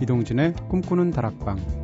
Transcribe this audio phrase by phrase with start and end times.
[0.00, 1.79] 이동진의 꿈꾸는 다락방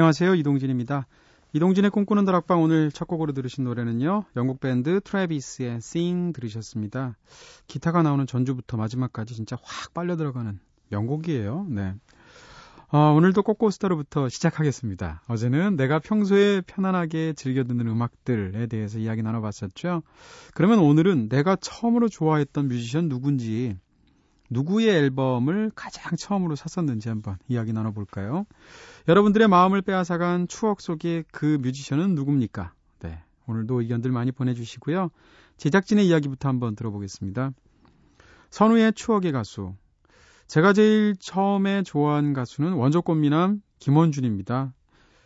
[0.00, 0.34] 안녕하세요.
[0.36, 1.06] 이동진입니다.
[1.52, 4.24] 이동진의 꿈꾸는 다락방 오늘 첫 곡으로 들으신 노래는요.
[4.34, 7.18] 영국 밴드 트래비스의 Sing 들으셨습니다.
[7.66, 11.66] 기타가 나오는 전주부터 마지막까지 진짜 확 빨려 들어가는 명곡이에요.
[11.68, 11.94] 네.
[12.88, 15.20] 어, 오늘도 꼬꼬스타로부터 시작하겠습니다.
[15.28, 20.02] 어제는 내가 평소에 편안하게 즐겨 듣는 음악들에 대해서 이야기 나눠봤었죠.
[20.54, 23.76] 그러면 오늘은 내가 처음으로 좋아했던 뮤지션 누군지
[24.50, 28.44] 누구의 앨범을 가장 처음으로 샀었는지 한번 이야기 나눠볼까요?
[29.08, 32.74] 여러분들의 마음을 빼앗아간 추억 속의 그 뮤지션은 누굽니까?
[33.00, 33.22] 네.
[33.46, 35.10] 오늘도 의견들 많이 보내주시고요.
[35.56, 37.52] 제작진의 이야기부터 한번 들어보겠습니다.
[38.50, 39.74] 선우의 추억의 가수.
[40.48, 44.74] 제가 제일 처음에 좋아한 가수는 원조꽃미남 김원준입니다.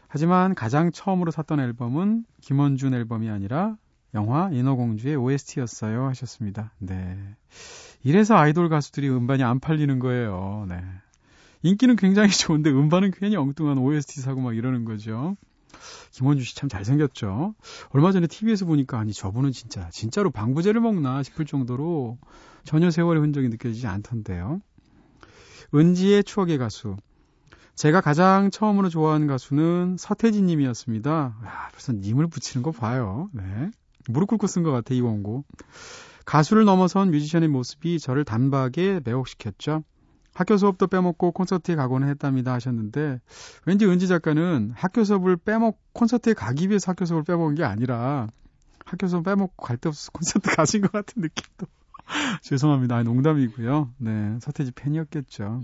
[0.07, 3.77] 하지만 가장 처음으로 샀던 앨범은 김원준 앨범이 아니라
[4.15, 6.73] 영화 인어공주의 OST였어요 하셨습니다.
[6.79, 7.37] 네.
[8.05, 10.67] 이래서 아이돌 가수들이 음반이 안 팔리는 거예요.
[10.69, 10.81] 네.
[11.63, 15.37] 인기는 굉장히 좋은데 음반은 괜히 엉뚱한 OST 사고 막 이러는 거죠.
[16.13, 17.55] 김원주 씨 참 잘생겼죠.
[17.91, 22.19] 얼마 전에 TV에서 보니까 아니 저분은 진짜 진짜로 방부제를 먹나 싶을 정도로
[22.65, 24.61] 전혀 세월의 흔적이 느껴지지 않던데요.
[25.75, 26.97] 은지의 추억의 가수.
[27.75, 31.11] 제가 가장 처음으로 좋아하는 가수는 서태진 님이었습니다.
[31.45, 33.29] 야, 벌써 님을 붙이는 거 봐요.
[33.33, 33.71] 네.
[34.09, 35.45] 무릎 꿇고 쓴 것 같아, 이 원고.
[36.25, 39.85] 가수를 넘어선 뮤지션의 모습이 저를 단박에 매혹시켰죠.
[40.35, 43.21] 학교 수업도 빼먹고 콘서트에 가곤 했답니다 하셨는데
[43.67, 48.27] 왠지 은지 작가는 학교 수업을 빼먹 콘서트에 가기 위해서 학교 수업을 빼먹은 게 아니라
[48.85, 51.67] 학교 수업 빼먹고 갈 데 없어서 콘서트 가신 것 같은 느낌도
[52.43, 52.97] 죄송합니다.
[52.97, 53.93] 아니, 농담이고요.
[53.99, 55.63] 네, 서태지 팬이었겠죠.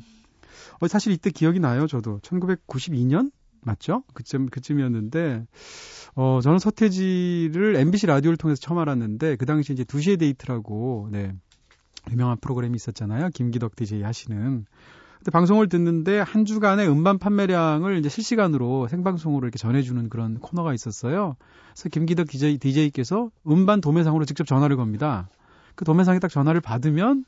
[0.80, 1.86] 어, 사실 이때 기억이 나요.
[1.86, 3.30] 저도 1992년
[3.62, 4.04] 맞죠?
[4.14, 5.46] 그쯤 그쯤이었는데
[6.14, 11.32] 어 저는 서태지를 MBC 라디오를 통해서 처음 알았는데 그 당시 이제 2시에 데이트라고 네.
[12.10, 13.28] 유명한 프로그램이 있었잖아요.
[13.34, 14.64] 김기덕 DJ 하시는.
[15.18, 21.36] 근데 방송을 듣는데 한 주간의 음반 판매량을 이제 실시간으로 생방송으로 이렇게 전해주는 그런 코너가 있었어요.
[21.74, 25.28] 그래서 김기덕 DJ, DJ께서 음반 도매상으로 직접 전화를 겁니다.
[25.74, 27.24] 그 도매상에 딱 전화를 받으면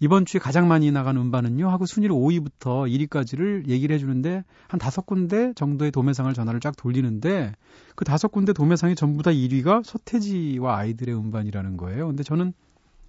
[0.00, 5.52] 이번 주에 가장 많이 나간 음반은요 하고 순위를 5위부터 1위까지를 얘기를 해주는데 한 다섯 군데
[5.54, 7.52] 정도의 도매상을 전화를 쫙 돌리는데
[7.94, 12.06] 그 다섯 군데 도매상이 전부 다 1위가 서태지와 아이들의 음반이라는 거예요.
[12.06, 12.52] 근데 저는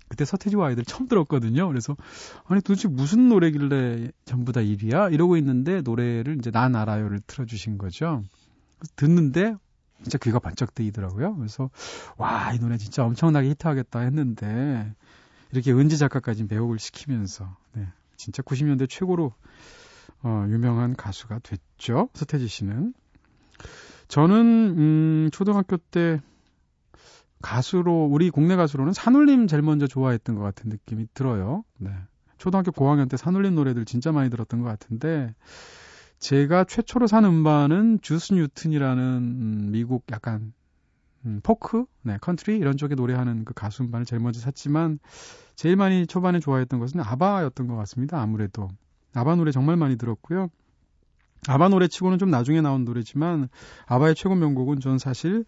[0.07, 1.67] 그때 서태지와 아이들 처음 들었거든요.
[1.67, 1.95] 그래서
[2.45, 5.13] 아니 도대체 무슨 노래길래 전부 다 1위야?
[5.13, 8.23] 이러고 있는데 노래를 이제 난 알아요를 틀어주신 거죠.
[8.95, 9.55] 듣는데
[10.03, 11.35] 진짜 귀가 번쩍 뜨이더라고요.
[11.35, 11.69] 그래서
[12.17, 14.93] 와 이 노래 진짜 엄청나게 히트하겠다 했는데
[15.51, 19.33] 이렇게 은지 작가까지 매혹을 시키면서 네, 진짜 90년대 최고로
[20.23, 22.09] 어, 유명한 가수가 됐죠.
[22.13, 22.93] 서태지 씨는
[24.07, 24.35] 저는
[24.77, 26.21] 음, 초등학교 때
[27.41, 31.63] 가수로 우리 국내 가수로는 산울림 제일 먼저 좋아했던 것 같은 느낌이 들어요.
[31.77, 31.91] 네.
[32.37, 35.33] 초등학교 고학년 때 산울림 노래들 진짜 많이 들었던 것 같은데
[36.19, 40.53] 제가 최초로 산 음반은 주스 뉴튼이라는 음, 미국 약간
[41.25, 44.99] 음, 포크, 네, 컨트리 이런 쪽에 노래하는 그 가수 음반을 제일 먼저 샀지만
[45.55, 48.21] 제일 많이 초반에 좋아했던 것은 아바였던 것 같습니다.
[48.21, 48.69] 아무래도
[49.13, 50.49] 아바 노래 정말 많이 들었고요.
[51.47, 53.49] 아바 노래 치고는 좀 나중에 나온 노래지만
[53.85, 55.45] 아바의 최고 명곡은 전 사실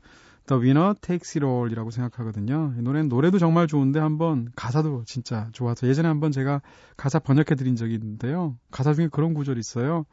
[0.49, 2.73] The Winner Takes It All이라고 생각하거든요.
[2.75, 6.63] 이 노래는 노래도 정말 좋은데 한번 가사도 진짜 좋아서 예전에 한번 제가
[6.97, 8.57] 가사 번역해 드린 적이 있는데요.
[8.71, 10.05] 가사 중에 그런 구절이 있어요.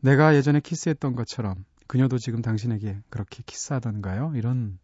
[0.00, 4.34] 내가 예전에 키스했던 것처럼 그녀도 지금 당신에게 그렇게 키스하던가요?
[4.36, 4.78] 이런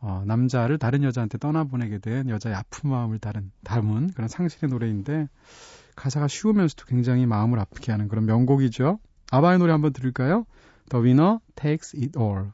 [0.00, 5.28] 어, 남자를 다른 여자한테 떠나보내게 된 여자의 아픈 마음을 다른, 담은 그런 상실의 노래인데
[5.94, 8.98] 가사가 쉬우면서도 굉장히 마음을 아프게 하는 그런 명곡이죠.
[9.30, 10.46] 아바의 노래 한번 들을까요?
[10.88, 12.50] The Winner Takes It All.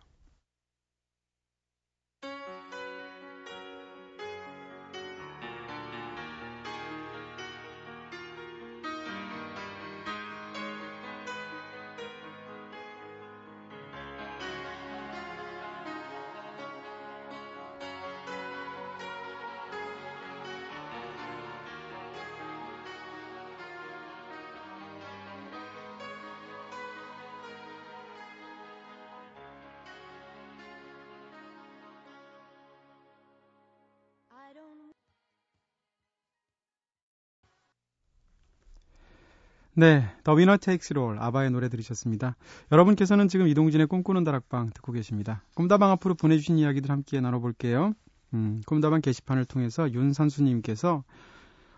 [39.78, 42.34] 네, 더 위너 테이크스 롤 아바의 노래 들으셨습니다.
[42.72, 45.42] 여러분께서는 지금 이동진의 꿈꾸는 다락방 듣고 계십니다.
[45.54, 47.92] 꿈다방 앞으로 보내주신 이야기들 함께 나눠볼게요.
[48.32, 51.04] 음, 꿈다방 게시판을 통해서 윤산수님께서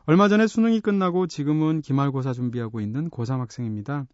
[0.07, 4.07] 얼마 전에 수능이 끝나고 지금은 기말고사 준비하고 있는 고3 학생입니다.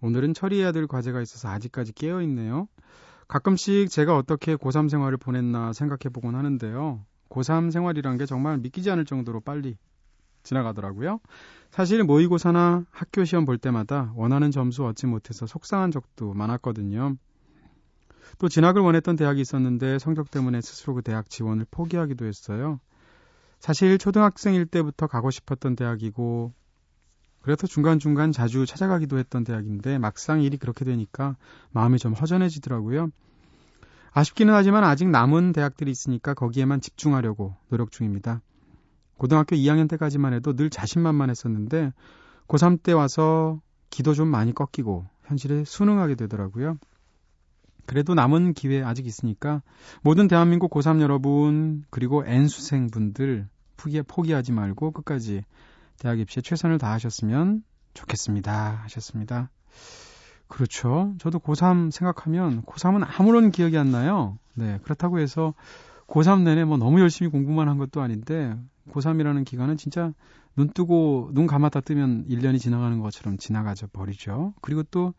[0.00, 2.66] 오늘은 처리해야 될 과제가 있어서 아직까지 깨어 있네요.
[3.28, 7.04] 가끔씩 제가 어떻게 고3 생활을 보냈나 생각해 보곤 하는데요.
[7.28, 9.76] 고3 생활이란 게 정말 믿기지 않을 정도로 빨리
[10.44, 11.18] 지나가더라고요.
[11.70, 17.16] 사실 모의고사나 학교 시험 볼 때마다 원하는 점수 얻지 못해서 속상한 적도 많았거든요.
[18.38, 22.78] 또 진학을 원했던 대학이 있었는데 성적 때문에 스스로 그 대학 지원을 포기하기도 했어요.
[23.58, 26.52] 사실 초등학생일 때부터 가고 싶었던 대학이고
[27.40, 31.36] 그래서 중간중간 자주 찾아가기도 했던 대학인데 막상 일이 그렇게 되니까
[31.72, 33.10] 마음이 좀 허전해지더라고요.
[34.12, 38.40] 아쉽기는 하지만 아직 남은 대학들이 있으니까 거기에만 집중하려고 노력 중입니다.
[39.18, 41.92] 고등학교 2학년 때까지만 해도 늘 자신만만했었는데
[42.48, 46.78] 고3 때 와서 기도 좀 많이 꺾이고 현실에 순응하게 되더라고요.
[47.86, 49.62] 그래도 남은 기회 아직 있으니까
[50.02, 55.44] 모든 대한민국 고3 여러분 그리고 N수생 분들 포기, 포기하지 말고 끝까지
[55.98, 57.62] 대학 입시에 최선을 다하셨으면
[57.92, 58.80] 좋겠습니다.
[58.84, 59.50] 하셨습니다.
[60.48, 61.14] 그렇죠.
[61.18, 64.38] 저도 고3 생각하면 고3은 아무런 기억이 안 나요.
[64.54, 64.78] 네.
[64.82, 65.54] 그렇다고 해서
[66.06, 68.54] 고3 내내 뭐 너무 열심히 공부만 한 것도 아닌데
[68.90, 70.12] 고3이라는 기간은 진짜
[70.56, 74.54] 눈 뜨고 눈 감았다 뜨면 1년이 지나가는 것처럼 지나가져 버리죠.
[74.60, 75.14] 그리고 또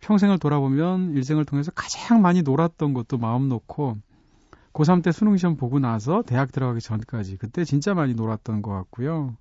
[0.00, 3.98] 평생을 돌아보면 일생을 통해서 가장 많이 놀았던 것도 마음 놓고
[4.72, 9.36] 고3 때 수능 시험 보고 나서 대학 들어가기 전까지 그때 진짜 많이 놀았던 것 같고요.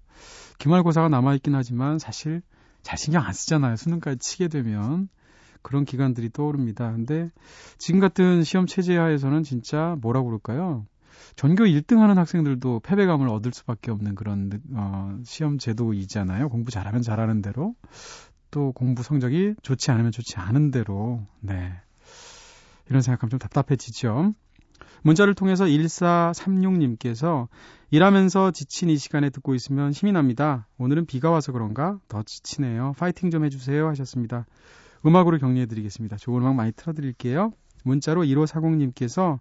[0.60, 2.42] 기말고사가 남아있긴 하지만 사실
[2.84, 3.76] 잘 신경 안 쓰잖아요.
[3.76, 5.08] 수능까지 치게 되면.
[5.62, 6.92] 그런 기간들이 떠오릅니다.
[6.92, 7.30] 근데
[7.78, 10.86] 지금 같은 시험 체제 하에서는 진짜 뭐라고 그럴까요?
[11.36, 16.50] 전교 1등 하는 학생들도 패배감을 얻을 수밖에 없는 그런 어, 시험 제도이잖아요.
[16.50, 17.76] 공부 잘하면 잘하는 대로
[18.50, 21.74] 또 공부 성적이 좋지 않으면 좋지 않은 대로 네.
[22.90, 24.34] 이런 생각하면 좀 답답해지죠.
[25.04, 27.48] 문자를 통해서 1436님께서
[27.90, 30.68] 일하면서 지친 이 시간에 듣고 있으면 힘이 납니다.
[30.78, 32.94] 오늘은 비가 와서 그런가 더 지치네요.
[32.98, 34.46] 파이팅 좀 해주세요 하셨습니다.
[35.06, 36.18] 음악으로 격려해드리겠습니다.
[36.18, 37.52] 좋은 음악 많이 틀어드릴게요.
[37.84, 39.40] 문자로 1540님께서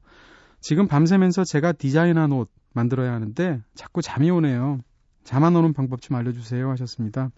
[0.60, 4.80] 지금 밤새면서 제가 디자인한 옷 만들어야 하는데 자꾸 잠이 오네요.
[5.24, 7.30] 잠 안 오는 방법 좀 알려주세요 하셨습니다.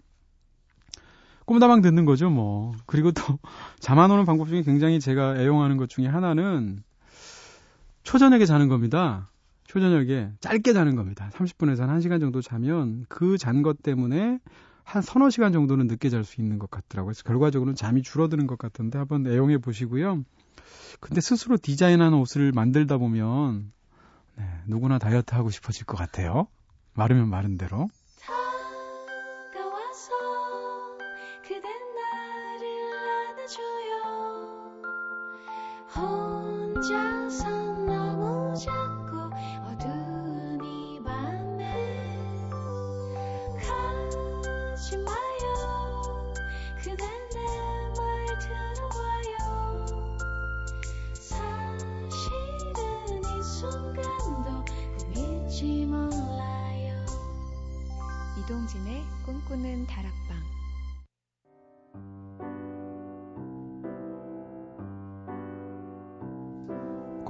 [1.45, 2.73] 꿈다방 듣는 거죠, 뭐.
[2.85, 3.39] 그리고 또
[3.79, 6.79] 잠 안 오는 방법 중에 굉장히 제가 애용하는 것 중에 하나는
[8.03, 9.29] 초저녁에 자는 겁니다.
[9.67, 11.29] 초저녁에 짧게 자는 겁니다.
[11.33, 14.39] 30분에서 한 1시간 정도 자면 그 잔 것 때문에
[14.83, 17.13] 한 서너 시간 정도는 늦게 잘 수 있는 것 같더라고요.
[17.13, 20.23] 그래서 결과적으로는 잠이 줄어드는 것 같던데 한번 애용해 보시고요.
[20.99, 23.71] 근데 스스로 디자인한 옷을 만들다 보면
[24.35, 26.47] 네, 누구나 다이어트 하고 싶어질 것 같아요.
[26.93, 27.87] 마르면 마른 대로.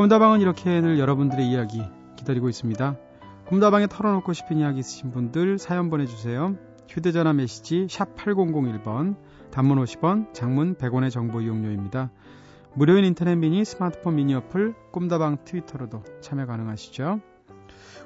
[0.04, 1.82] 꿈다방은 이렇게 늘 여러분들의 이야기
[2.18, 2.98] 기다리고 있습니다.
[3.46, 6.58] 꿈다방에 털어놓고 싶은 이야기 있으신 분들 사연 보내주세요.
[6.90, 9.16] 휴대전화 메시지 샵 8001번,
[9.50, 12.12] 단문 50원, 장문 100원의 정보 이용료입니다.
[12.74, 17.22] 무료인 인터넷 미니, 스마트폰 미니 어플, 꿈다방 트위터로도 참여 가능하시죠.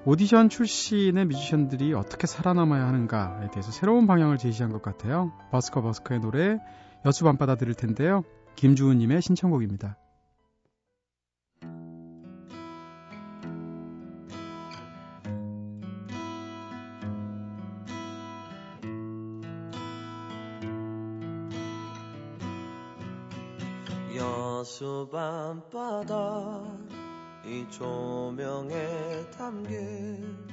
[0.06, 5.32] 오디션 출신의 뮤지션들이 어떻게 살아남아야 하는가에 대해서 새로운 방향을 제시한 것 같아요.
[5.50, 6.60] 버스커 버스커의 노래
[7.08, 8.22] 여수 밤바다 들을 텐데요.
[8.56, 9.98] 김주은님의 신청곡입니다.
[24.78, 26.62] 여수 밤바다
[27.44, 30.48] 이 조명에 담긴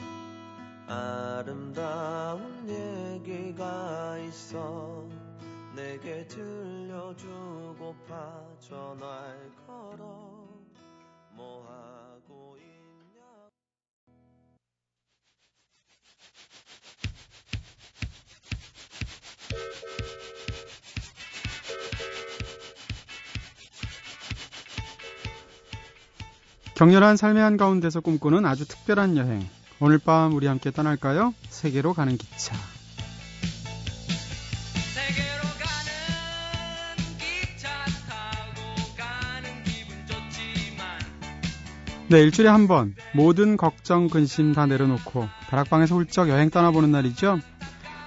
[0.89, 5.07] 아름다운 얘기가 있어
[5.77, 7.37] 내게 들려주고파
[8.61, 10.49] 전화를 걸어
[11.33, 12.04] 뭐하
[26.75, 29.49] 격렬한 삶의 한가운데서 꿈꾸는 아주 특별한 여행.
[29.81, 31.35] 오늘 밤 우리 함께 떠날까요?
[31.49, 32.55] 세계로 가는 기차.
[42.09, 47.39] 네, 일주일에 한 번 모든 걱정, 근심 다 내려놓고 다락방에서 훌쩍 여행 떠나보는 날이죠.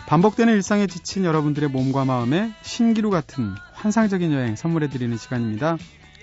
[0.07, 5.77] 반복되는 일상에 지친 여러분들의 몸과 마음에 신기루 같은 환상적인 여행 선물해드리는 시간입니다.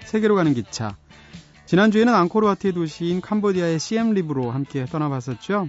[0.05, 0.97] 세계로 가는 기차.
[1.75, 5.69] 지난주에는 앙코르와트의 도시인 캄보디아의 시엠립으로 함께 떠나봤었죠.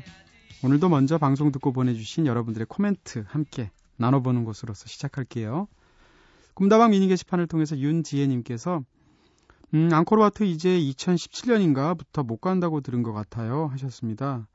[0.63, 5.67] 오늘도 먼저 방송 듣고 보내주신 여러분들의 코멘트 함께 나눠보는 곳으로서 시작할게요.
[6.53, 8.83] 꿈다방 미니 게시판을 통해서 윤지혜님께서
[9.73, 14.47] 음, 앙코르와트 이제 2017년인가부터 못 간다고 들은 것 같아요 하셨습니다.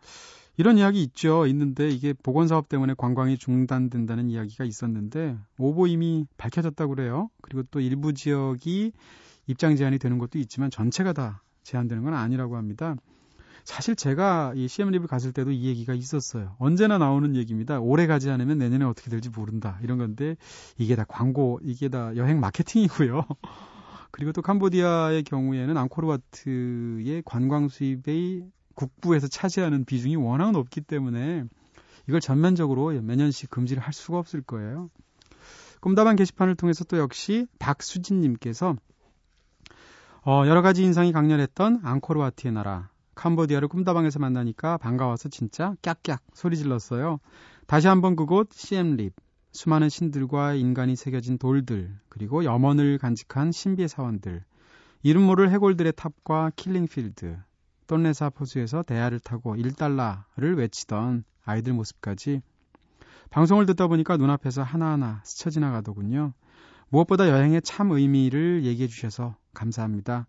[0.57, 1.49] 이런 이야기 있죠.
[1.49, 7.29] 있는데 이게 보건 사업 때문에 관광이 중단된다는 이야기가 있었는데 오보 이미 밝혀졌다고 그래요.
[7.43, 8.93] 그리고 또 일부 지역이
[9.51, 12.95] 입장 제한이 되는 것도 있지만 전체가 다 제한되는 건 아니라고 합니다.
[13.65, 16.55] 사실 제가 이 CM 리뷰 갔을 때도 이 얘기가 있었어요.
[16.59, 17.81] 언제나 나오는 얘기입니다.
[17.81, 19.79] 올해 가지 않으면 내년에 어떻게 될지 모른다.
[19.83, 20.37] 이런 건데
[20.79, 23.27] 이게 다 광고, 이게 다 여행 마케팅이고요.
[24.13, 31.45] 그리고 또 캄보디아의 경우에는 앙코르와트의 관광 수입의 국부에서 차지하는 비중이 워낙 높기 때문에
[32.09, 34.91] 이걸 전면적으로 몇 년씩 금지를 할 수가 없을 거예요.
[35.81, 38.77] 꿈다방 게시판을 통해서 또 역시 박수진님께서
[40.23, 42.91] 어, 여러 가지 인상이 강렬했던 앙코르와트의 나라.
[43.15, 47.21] 캄보디아를 꿈다방에서 만나니까 반가워서 진짜 깍깍 소리 질렀어요.
[47.67, 49.15] 다시 한번 그곳 시엠립.
[49.53, 54.45] 수많은 신들과 인간이 새겨진 돌들 그리고 염원을 간직한 신비의 사원들.
[55.03, 57.39] 이름 모를 해골들의 탑과 킬링필드.
[57.87, 62.43] 톤레삽 호수에서 대야를 타고 1달러를 외치던 아이들 모습까지.
[63.31, 66.35] 방송을 듣다 보니까 눈앞에서 하나하나 스쳐 지나가더군요.
[66.91, 70.27] 무엇보다 여행의 참 의미를 얘기해 주셔서 감사합니다.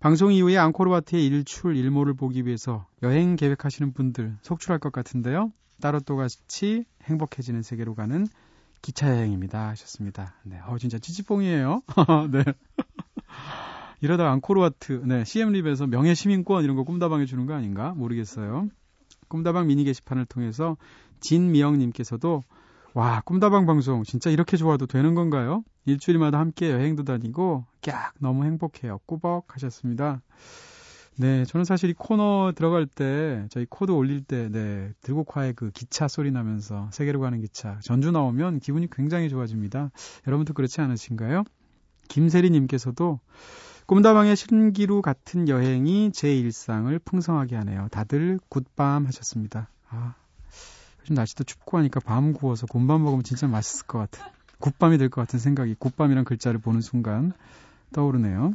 [0.00, 5.52] 방송 이후에 앙코르와트의 일출 일몰을 보기 위해서 여행 계획하시는 분들 속출할 것 같은데요.
[5.80, 8.26] 따로 또 같이 행복해지는 세계로 가는
[8.82, 9.68] 기차 여행입니다.
[9.68, 10.34] 하셨습니다.
[10.44, 11.82] 네, 어 진짜 찌찌뽕이에요.
[12.32, 12.44] 네.
[14.00, 17.94] 이러다 앙코르와트, 네, CM립에서 명예 시민권 이런 거 꿈다방에 주는 거 아닌가?
[17.94, 18.68] 모르겠어요.
[19.28, 20.76] 꿈다방 미니 게시판을 통해서
[21.20, 22.42] 진미영님께서도
[22.94, 25.64] 와, 꿈다방 방송 진짜 이렇게 좋아도 되는 건가요?
[25.86, 28.98] 일주일마다 함께 여행도 다니고 깍 너무 행복해요.
[29.06, 30.20] 꾸벅 하셨습니다.
[31.16, 36.08] 네, 저는 사실 이 코너 들어갈 때 저희 코드 올릴 때 네, 들국화의 그 기차
[36.08, 39.90] 소리 나면서 세계로 가는 기차 전주 나오면 기분이 굉장히 좋아집니다.
[40.26, 41.44] 여러분도 그렇지 않으신가요?
[42.08, 43.20] 김세리 님께서도
[43.86, 47.88] 꿈다방의 신기루 같은 여행이 제 일상을 풍성하게 하네요.
[47.90, 49.68] 다들 굿밤 하셨습니다.
[49.88, 50.14] 아,
[51.02, 54.24] 요즘 날씨도 춥고 하니까 밤 구워서 군밤 먹으면 진짜 맛있을 것 같은
[54.58, 57.32] 굿밤이 될 것 같은 생각이 굿밤이란 글자를 보는 순간
[57.92, 58.52] 떠오르네요.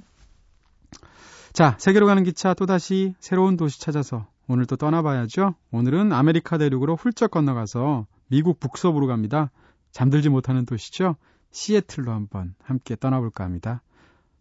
[1.54, 5.56] 자, 세계로 가는 기차 또다시 새로운 도시 찾아서 오늘 또 떠나봐야죠.
[5.72, 9.51] 오늘은 아메리카 대륙으로 훌쩍 건너가서 미국 북서부로 갑니다.
[9.92, 11.16] 잠들지 못하는 도시죠.
[11.51, 13.82] 시애틀로 한번 함께 떠나볼까 합니다.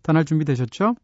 [0.02, 0.94] 떠날 준비 되셨죠?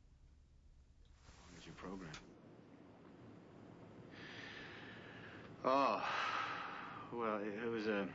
[5.65, 6.01] Oh,
[7.13, 8.07] well, it was a,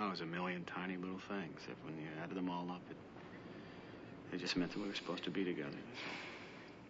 [0.00, 1.60] oh, it was a million tiny little things.
[1.84, 2.96] When you added them all up, it,
[4.34, 5.78] it just meant that we were supposed to be together.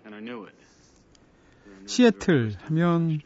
[0.04, 0.54] And I knew it.
[1.86, 3.20] 시애틀 하면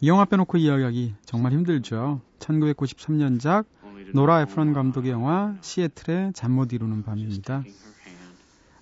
[0.00, 2.20] 이 영화 빼놓고 이야기하기 정말 힘들죠.
[2.38, 3.66] 1993년작
[4.14, 7.62] 노라 에프런 감독의 영화 시애틀의 잠 못 이루는 밤입니다.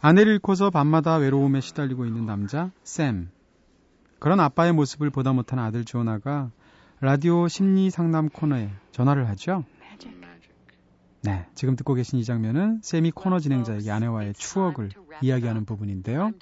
[0.00, 3.30] 아내를 잃고서 밤마다 외로움에 시달리고 있는 남자 샘.
[4.18, 6.50] 그런 아빠의 모습을 보다 못한 아들 조나가
[7.02, 9.64] 라디오 심리 상담 코너에 전화를 하죠.
[11.23, 14.90] 네, 지금 듣고 계신 이 장면은 샘이 코너 진행자에게 아내와의 추억을
[15.23, 16.33] 이야기하는 부분인데요.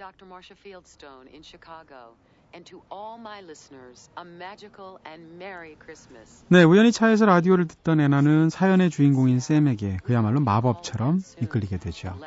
[6.49, 12.19] 네, 우연히 차에서 라디오를 듣던 애나는 사연의 주인공인 샘에게 그야말로 마법처럼 이끌리게 되죠.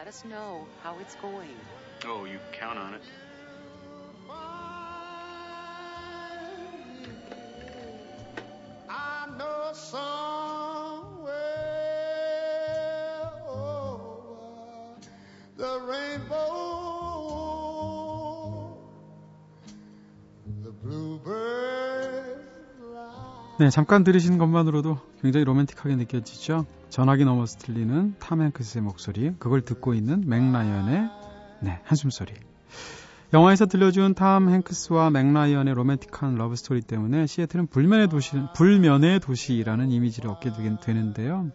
[2.03, 2.25] Oh,
[9.37, 11.31] know somewhere
[13.47, 13.99] over
[15.57, 16.37] the rainbow,
[20.63, 22.41] the bluebirds
[22.77, 23.57] fly.
[23.59, 26.65] 네, 잠깐 들으신 것만으로도 굉장히 로맨틱하게 느껴지죠.
[26.89, 31.09] 전화기 넘어서 들리는 탐 행크스의 목소리, 그걸 듣고 있는 맥라이언의
[31.61, 32.33] 네, 한숨소리.
[33.33, 40.29] 영화에서 들려준 탐 행크스와 맥라이언의 로맨틱한 러브 스토리 때문에 시애틀은 불면의 도시, 불면의 도시라는 이미지를
[40.29, 41.49] 얻게 되는데요.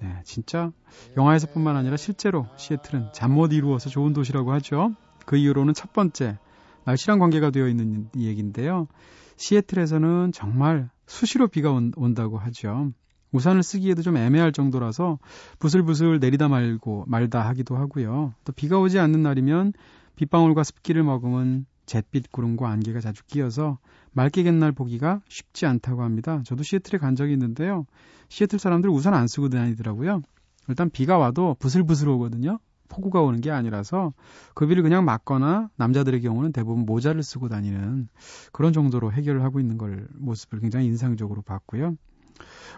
[0.00, 0.72] 네, 진짜
[1.16, 4.96] 영화에서뿐만 아니라 실제로 시애틀은 잠 못 이루어서 좋은 도시라고 하죠.
[5.24, 6.38] 그 이후로는 첫 번째
[6.84, 8.88] 날씨랑 관계가 되어 있는 얘기인데요.
[9.36, 12.90] 시애틀에서는 정말 수시로 비가 온, 온다고 하죠.
[13.30, 15.20] 우산을 쓰기에도 좀 애매할 정도라서
[15.60, 18.34] 부슬부슬 내리다 말고 말다 하기도 하고요.
[18.44, 19.74] 또 비가 오지 않는 날이면
[20.16, 23.78] 빗방울과 습기를 머금은 잿빛 구름과 안개가 자주 끼어서
[24.12, 26.42] 맑게 갠날 보기가 쉽지 않다고 합니다.
[26.44, 27.86] 저도 시애틀에 간 적이 있는데요.
[28.28, 30.22] 시애틀 사람들 우산 안 쓰고 다니더라고요.
[30.68, 32.58] 일단 비가 와도 부슬부슬 오거든요.
[32.88, 34.12] 폭우가 오는 게 아니라서
[34.54, 38.08] 그 비를 그냥 맞거나 남자들의 경우는 대부분 모자를 쓰고 다니는
[38.52, 41.96] 그런 정도로 해결을 하고 있는 걸 모습을 굉장히 인상적으로 봤고요.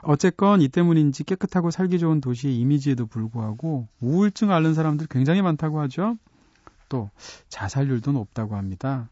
[0.03, 6.17] 어쨌건 이 때문인지 깨끗하고 살기 좋은 도시의 이미지에도 불구하고 우울증 앓는 사람들 굉장히 많다고 하죠.
[6.89, 7.11] 또
[7.49, 9.09] 자살률도 높다고 합니다.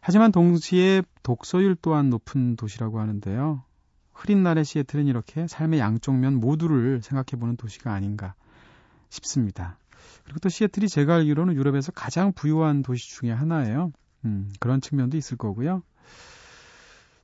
[0.00, 3.62] 하지만 동시에 독서율 또한 높은 도시라고 하는데요.
[4.12, 8.34] 흐린 날의 시애틀은 이렇게 삶의 양쪽 면 모두를 생각해보는 도시가 아닌가
[9.10, 9.78] 싶습니다.
[10.24, 13.92] 그리고 또 시애틀이 제가 알기로는 유럽에서 가장 부유한 도시 중에 하나예요.
[14.24, 15.82] 음, 그런 측면도 있을 거고요.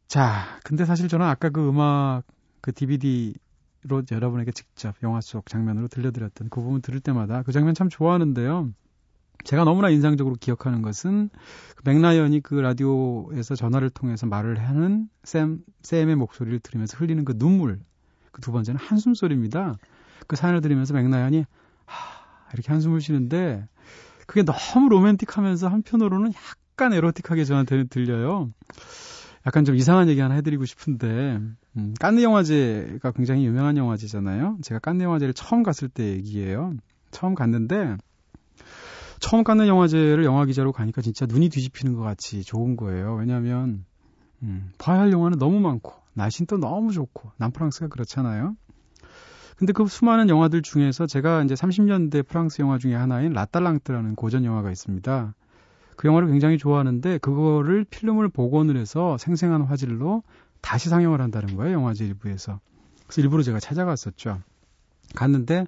[0.06, 2.22] 자, 근데 사실 저는 아까 그 음악,
[2.60, 7.88] 그 DVD로 여러분에게 직접 영화 속 장면으로 들려드렸던 그 부분 들을 때마다 그 장면 참
[7.88, 8.70] 좋아하는데요.
[9.44, 11.30] 제가 너무나 인상적으로 기억하는 것은
[11.76, 17.80] 그 맥라이언이 그 라디오에서 전화를 통해서 말을 하는 샘, 샘의 목소리를 들으면서 흘리는 그 눈물.
[18.34, 19.76] 그 두 번째는 한숨 소리입니다.
[20.26, 21.44] 그 사연을 들으면서 맥라이언이
[21.86, 23.66] 하, 이렇게 한숨을 쉬는데
[24.26, 28.50] 그게 너무 로맨틱하면서 한편으로는 약간 에로틱하게 저한테는 들려요.
[29.46, 31.38] 약간 좀 이상한 얘기 하나 해드리고 싶은데
[31.76, 34.58] 음, 깐느 영화제가 굉장히 유명한 영화제잖아요.
[34.62, 36.74] 제가 깐느 영화제를 처음 갔을 때 얘기예요.
[37.10, 37.96] 처음 갔는데
[39.24, 43.14] 처음 갔는 영화제를 영화 기자로 가니까 진짜 눈이 뒤집히는 것 같이 좋은 거예요.
[43.14, 43.86] 왜냐하면
[44.42, 48.54] 음, 봐야 할 영화는 너무 많고 날씨는 또 너무 좋고 남프랑스가 그렇잖아요.
[49.56, 54.70] 근데 그 수많은 영화들 중에서 제가 이제 30년대 프랑스 영화 중에 하나인 라딸랑트라는 고전 영화가
[54.70, 55.34] 있습니다.
[55.96, 60.22] 그 영화를 굉장히 좋아하는데 그거를 필름을 복원을 해서 생생한 화질로
[60.60, 61.76] 다시 상영을 한다는 거예요.
[61.76, 62.60] 영화제 일부에서.
[63.06, 64.42] 그래서 일부러 제가 찾아갔었죠.
[65.14, 65.66] 갔는데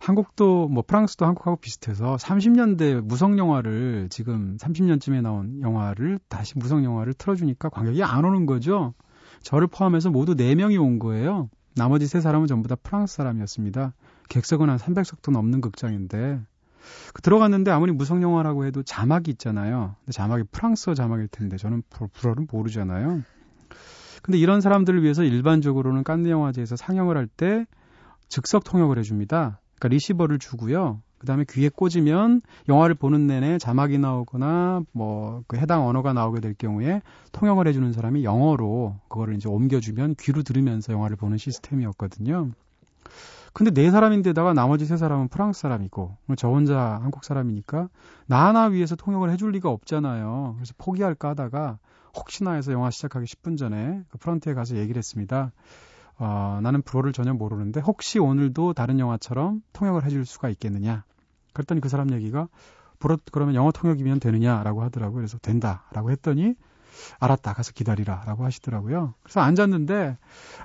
[0.00, 7.14] 한국도 뭐 프랑스도 한국하고 비슷해서 30년대 무성 영화를 지금 30년쯤에 나온 영화를 다시 무성 영화를
[7.14, 8.94] 틀어주니까 관객이 안 오는 거죠.
[9.42, 11.48] 저를 포함해서 모두 4명이 온 거예요.
[11.74, 13.92] 나머지 세 사람은 전부 다 프랑스 사람이었습니다.
[14.28, 16.40] 객석은 한 300석도 넘는 극장인데
[17.12, 19.96] 그 들어갔는데 아무리 무성 영화라고 해도 자막이 있잖아요.
[20.00, 21.82] 근데 자막이 프랑스어 자막일 텐데 저는
[22.12, 23.22] 불어를 모르잖아요.
[24.22, 27.66] 근데 이런 사람들을 위해서 일반적으로는 깐느 영화제에서 상영을 할 때
[28.28, 29.60] 즉석 통역을 해줍니다.
[29.78, 31.00] 그러니까 리시버를 주고요.
[31.18, 36.54] 그 다음에 귀에 꽂으면 영화를 보는 내내 자막이 나오거나 뭐 그 해당 언어가 나오게 될
[36.54, 42.50] 경우에 통역을 해주는 사람이 영어로 그거를 이제 옮겨주면 귀로 들으면서 영화를 보는 시스템이었거든요.
[43.52, 47.88] 근데 네 사람인데다가 나머지 세 사람은 프랑스 사람이고 저 혼자 한국 사람이니까
[48.26, 50.54] 나 하나 위해서 통역을 해줄 리가 없잖아요.
[50.56, 51.78] 그래서 포기할까 하다가
[52.14, 55.52] 혹시나 해서 영화 시작하기 10분 전에 그 프런트에 가서 얘기를 했습니다.
[56.18, 61.04] 어, 나는 불어를 전혀 모르는데 혹시 오늘도 다른 영화처럼 통역을 해줄 수가 있겠느냐?
[61.52, 62.48] 그랬더니 그 사람 얘기가
[62.98, 65.16] 불어 그러면 영어 통역이면 되느냐라고 하더라고요.
[65.16, 66.54] 그래서 된다라고 했더니
[67.18, 69.14] 알았다 가서 기다리라라고 하시더라고요.
[69.22, 70.16] 그래서 앉았는데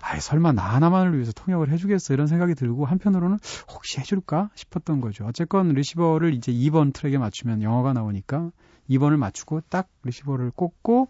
[0.02, 3.38] 아이 설마 나 하나만을 위해서 통역을 해주겠어 이런 생각이 들고 한편으로는
[3.74, 5.26] 혹시 해줄까 싶었던 거죠.
[5.26, 8.52] 어쨌건 리시버를 이제 2번 트랙에 맞추면 영어가 나오니까
[8.90, 11.10] 2번을 맞추고 딱 리시버를 꽂고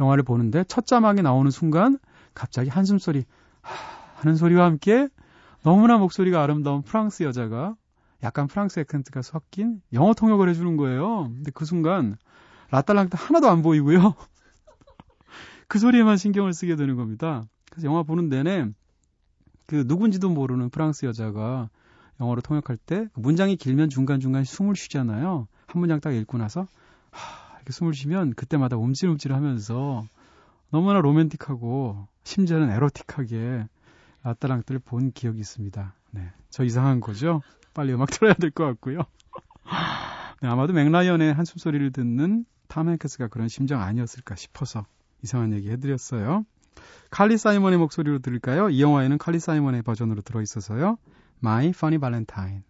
[0.00, 1.98] 영화를 보는데 첫 자막이 나오는 순간
[2.34, 3.24] 갑자기 한숨 소리
[4.16, 5.08] 하는 소리와 함께
[5.62, 7.74] 너무나 목소리가 아름다운 프랑스 여자가
[8.22, 11.24] 약간 프랑스 액센트가 섞인 영어 통역을 해주는 거예요.
[11.24, 12.16] 근데 그 순간
[12.70, 14.14] L'Atalante 하나도 안 보이고요.
[15.68, 17.42] 그 소리에만 신경을 쓰게 되는 겁니다.
[17.70, 18.66] 그래서 영화 보는 내내
[19.66, 21.68] 그 누군지도 모르는 프랑스 여자가
[22.20, 25.48] 영어로 통역할 때그 문장이 길면 중간중간 숨을 쉬잖아요.
[25.66, 26.66] 한 문장 딱 읽고 나서
[27.10, 30.04] 하, 이렇게 숨을 쉬면 그때마다 움찔움찔 하면서
[30.74, 33.68] 너무나 로맨틱하고 심지어는 에로틱하게
[34.24, 35.94] 라따랑트를 본 기억이 있습니다.
[36.10, 36.32] 네.
[36.50, 37.42] 저 이상한 거죠?
[37.74, 38.98] 빨리 음악 틀어야 될 것 같고요.
[40.42, 44.84] 네, 아마도 맥라이언의 한숨 소리를 듣는 탐 행크스가 그런 심정 아니었을까 싶어서
[45.22, 46.44] 이상한 얘기 해드렸어요.
[47.08, 48.68] 칼리 사이먼의 목소리로 들을까요?
[48.68, 50.98] 이 영화에는 칼리 사이먼의 버전으로 들어있어서요.
[51.40, 52.62] My Funny Valentine.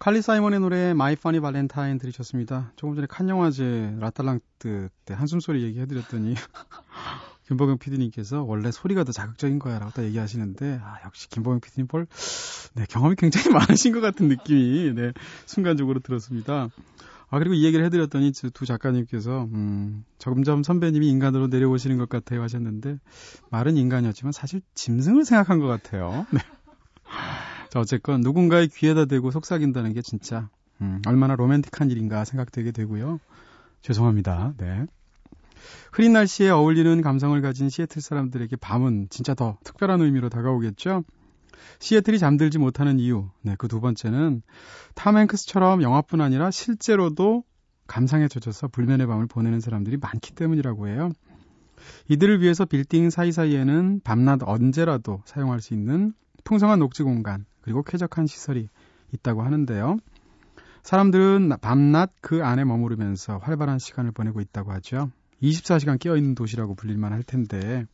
[0.00, 2.72] 칼리 사이먼의 노래 My Funny Valentine 들으셨습니다.
[2.76, 6.34] 조금 전에 칸 영화제 L'Atalante 때 한숨소리 얘기해드렸더니
[7.46, 12.06] 김보경 PD님께서 원래 소리가 더 자극적인 거야 라고 또 얘기하시는데 아 역시 김보경 PD님 볼
[12.76, 15.12] 네, 경험이 굉장히 많으신 것 같은 느낌이 네,
[15.44, 16.70] 순간적으로 들었습니다.
[17.28, 22.98] 아 그리고 이 얘기를 해드렸더니 두 작가님께서 음, 점점 선배님이 인간으로 내려오시는 것 같아요 하셨는데
[23.50, 26.24] 말은 인간이었지만 사실 짐승을 생각한 것 같아요.
[26.32, 26.40] 네.
[27.70, 30.48] 자 어쨌건 누군가의 귀에다 대고 속삭인다는 게 진짜
[30.80, 33.20] 음, 얼마나 로맨틱한 일인가 생각되게 되고요.
[33.82, 34.54] 죄송합니다.
[34.58, 34.86] 네.
[35.92, 41.04] 흐린 날씨에 어울리는 감성을 가진 시애틀 사람들에게 밤은 진짜 더 특별한 의미로 다가오겠죠.
[41.78, 43.28] 시애틀이 잠들지 못하는 이유.
[43.42, 44.42] 네, 그 두 번째는
[44.94, 47.44] 탐 행크스처럼 영화뿐 아니라 실제로도
[47.86, 51.10] 감상에 젖어서 불면의 밤을 보내는 사람들이 많기 때문이라고 해요.
[52.08, 58.68] 이들을 위해서 빌딩 사이사이에는 밤낮 언제라도 사용할 수 있는 풍성한 녹지 공간, 그리고 쾌적한 시설이
[59.12, 59.98] 있다고 하는데요.
[60.82, 65.10] 사람들은 밤낮 그 안에 머무르면서 활발한 시간을 보내고 있다고 하죠.
[65.42, 67.84] 24시간 깨어있는 도시라고 불릴만 할 텐데.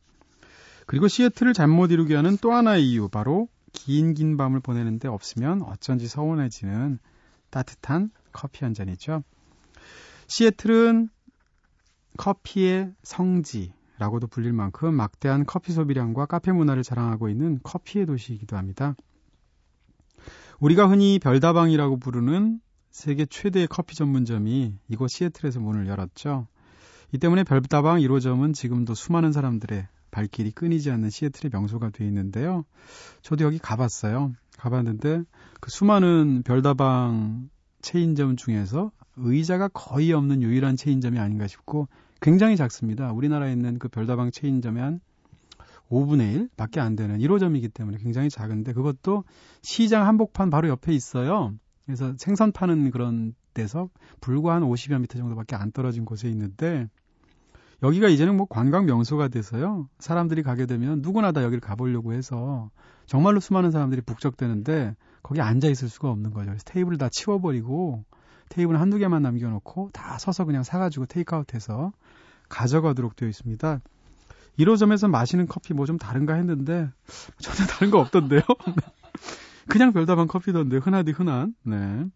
[0.87, 5.63] 그리고 시애틀을 잠 못 이루게 하는 또 하나의 이유, 바로 긴 긴 밤을 보내는데 없으면
[5.63, 6.99] 어쩐지 서운해지는
[7.51, 9.23] 따뜻한 커피 한 잔이죠.
[10.29, 11.09] 시애틀은
[12.17, 18.95] 커피의 성지 라고도 불릴 만큼 막대한 커피 소비량과 카페 문화를 자랑하고 있는 커피의 도시이기도 합니다.
[20.61, 26.47] 우리가 흔히 별다방이라고 부르는 세계 최대의 커피 전문점이 이곳 시애틀에서 문을 열었죠.
[27.13, 32.65] 이 때문에 별다방 1호점은 지금도 수많은 사람들의 발길이 끊이지 않는 시애틀의 명소가 되어 있는데요.
[33.23, 34.33] 저도 여기 가봤어요.
[34.57, 35.25] 가봤는데
[35.61, 37.51] 그 수많은 별다방
[37.83, 41.89] 체인점 중에서 의자가 거의 없는 유일한 체인점이 아닌가 싶고
[42.27, 43.13] 굉장히 작습니다.
[43.13, 45.01] 우리나라에 있는 그 별다방 체인점의 한
[45.89, 49.23] 5분의 1 밖에 안 되는 1호점이기 때문에 굉장히 작은데 그것도
[49.63, 51.55] 시장 한복판 바로 옆에 있어요.
[51.85, 56.89] 그래서 생선 파는 그런 데서 불과 한 50여 미터 정도밖에 안 떨어진 곳에 있는데
[57.85, 59.89] 여기가 이제는 뭐 관광 명소가 돼서요.
[60.01, 62.73] 사람들이 가게 되면 누구나 다 여기를 가보려고 해서
[63.07, 66.47] 정말로 수많은 사람들이 북적대는데 거기 앉아 있을 수가 없는 거죠.
[66.47, 68.05] 그래서 테이블을 다 치워버리고
[68.49, 71.93] 테이블 한두 개만 남겨놓고 다 서서 그냥 사가지고 테이크아웃해서
[72.49, 73.81] 가져가도록 되어 있습니다.
[74.59, 76.89] 1호점에서 마시는 커피 뭐 좀 다른가 했는데
[77.39, 78.41] 전혀 다른 거 없던데요.
[79.69, 81.55] 그냥 별다방 커피던데 흔하디 흔한.
[81.65, 82.07] 네.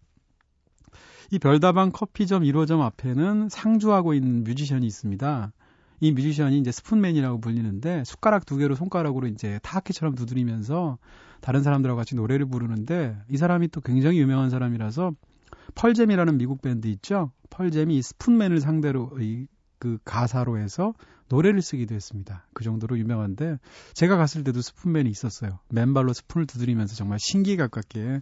[1.30, 5.52] 이 별다방 커피점 1호점 앞에는 상주하고 있는 뮤지션이 있습니다.
[6.00, 10.98] 이 뮤지션이 이제 스푼맨이라고 불리는데 숟가락 두 개로 손가락으로 이제 타악기처럼 두드리면서
[11.40, 15.12] 다른 사람들하고 같이 노래를 부르는데 이 사람이 또 굉장히 유명한 사람이라서
[15.74, 17.30] 펄잼이라는 미국 밴드 있죠.
[17.50, 19.46] 펄잼이 이 스푼맨을 상대로 이
[19.80, 20.94] 그 가사로 해서
[21.28, 22.46] 노래를 쓰기도 했습니다.
[22.52, 23.58] 그 정도로 유명한데
[23.94, 25.58] 제가 갔을 때도 스푼맨이 있었어요.
[25.70, 28.20] 맨발로 스푼을 두드리면서 정말 신기 가깝게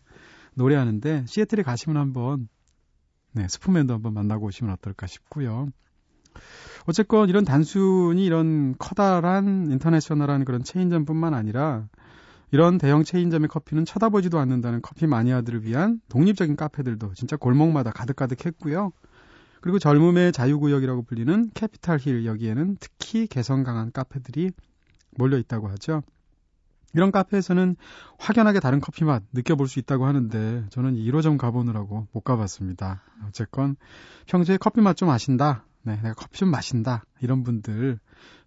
[0.54, 2.48] 노래하는데 시애틀에 가시면 한번
[3.32, 5.68] 네, 스푼맨도 한번 만나고 오시면 어떨까 싶고요.
[6.86, 11.88] 어쨌건 이런 단순히 이런 커다란 인터내셔널한 그런 체인점뿐만 아니라
[12.50, 18.92] 이런 대형 체인점의 커피는 쳐다보지도 않는다는 커피 마니아들을 위한 독립적인 카페들도 진짜 골목마다 가득가득 했고요.
[19.60, 24.52] 그리고 젊음의 자유구역이라고 불리는 캐피탈 힐 여기에는 특히 개성 강한 카페들이
[25.16, 26.02] 몰려 있다고 하죠.
[26.94, 27.76] 이런 카페에서는
[28.18, 33.02] 확연하게 다른 커피 맛 느껴볼 수 있다고 하는데 저는 1호점 가보느라고 못 가봤습니다.
[33.26, 33.76] 어쨌건
[34.26, 35.64] 평소에 커피 맛 좀 아신다.
[35.82, 37.04] 네, 내가 커피 좀 마신다.
[37.20, 37.98] 이런 분들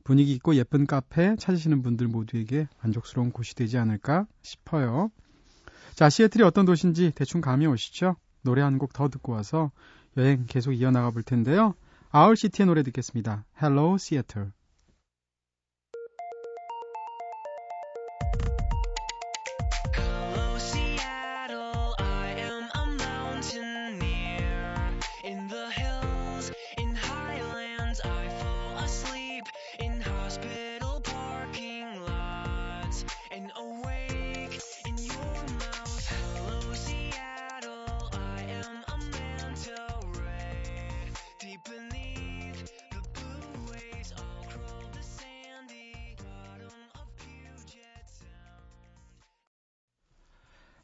[0.03, 5.11] 분위기 있고 예쁜 카페 찾으시는 분들 모두에게 만족스러운 곳이 되지 않을까 싶어요.
[5.93, 8.15] 자, 시애틀이 어떤 도시인지 대충 감이 오시죠?
[8.43, 9.71] 노래 한 곡 더 듣고 와서
[10.17, 11.73] 여행 계속 이어나가 볼 텐데요.
[12.09, 13.45] 아울시티의 노래 듣겠습니다.
[13.61, 14.51] Hello, Seattle.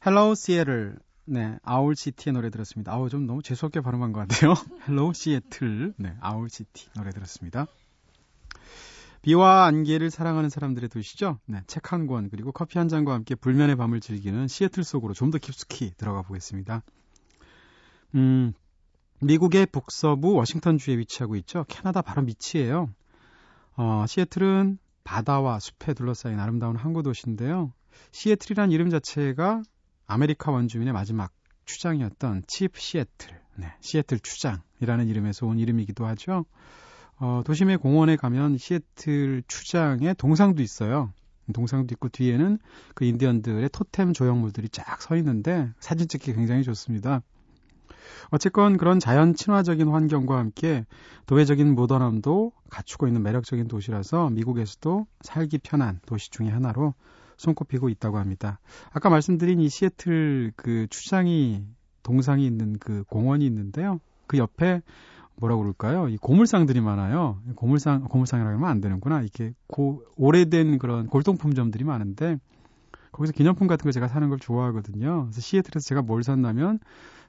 [0.07, 0.93] Hello, Seattle.
[1.25, 2.93] 네, 아울 시티의 노래 들었습니다.
[2.93, 4.53] 아우, 좀 너무 재수없게 발음한 것 같아요.
[4.87, 5.91] Hello, Seattle.
[5.97, 7.67] 네, 아울 시티 노래 들었습니다.
[9.21, 11.39] 비와 안개를 사랑하는 사람들의 도시죠.
[11.45, 15.29] 네, 책 한 권, 그리고 커피 한 잔과 함께 불면의 밤을 즐기는 시애틀 속으로 좀
[15.29, 16.83] 더 깊숙이 들어가 보겠습니다.
[18.15, 18.53] 음,
[19.19, 21.65] 미국의 북서부 워싱턴 주에 위치하고 있죠.
[21.67, 22.89] 캐나다 바로 밑이에요.
[23.75, 27.73] 어, 시애틀은 바다와 숲에 둘러싸인 아름다운 항구 도시인데요.
[28.13, 29.63] 시애틀이란 이름 자체가
[30.07, 31.31] 아메리카 원주민의 마지막
[31.65, 36.45] 추장이었던 Chief 시애틀, 네, 시애틀 추장이라는 이름에서 온 이름이기도 하죠.
[37.19, 41.11] 어, 도심의 공원에 가면 시애틀 추장의 동상도 있어요.
[41.53, 42.57] 동상도 있고 뒤에는
[42.95, 47.21] 그 인디언들의 토템 조형물들이 쫙 서 있는데 사진 찍기 굉장히 좋습니다.
[48.29, 50.85] 어쨌건 그런 자연 친화적인 환경과 함께
[51.25, 56.93] 도회적인 모던함도 갖추고 있는 매력적인 도시라서 미국에서도 살기 편한 도시 중의 하나로
[57.37, 58.59] 손꼽히고 있다고 합니다.
[58.91, 61.63] 아까 말씀드린 이 시애틀 그 추장이
[62.03, 63.99] 동상이 있는 그 공원이 있는데요.
[64.27, 64.81] 그 옆에
[65.35, 66.09] 뭐라고 그럴까요?
[66.09, 67.39] 이 고물상들이 많아요.
[67.55, 69.21] 고물상, 고물상이라고 하면 안 되는구나.
[69.21, 72.37] 이렇게 고, 오래된 그런 골동품점들이 많은데,
[73.11, 75.25] 거기서 기념품 같은 거 제가 사는 걸 좋아하거든요.
[75.25, 76.79] 그래서 시애틀에서 제가 뭘 샀냐면,